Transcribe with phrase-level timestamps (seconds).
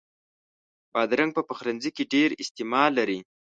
[0.93, 3.19] بادرنګ په پخلنځي کې ډېر استعمال لري.